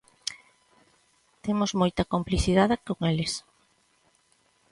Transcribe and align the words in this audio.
Temos 1.43 1.71
moita 1.81 2.03
complicidade 2.13 2.75
con 2.87 2.97
eles. 3.11 3.33